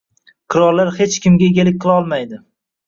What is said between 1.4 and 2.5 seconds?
egalik qilolmaydi.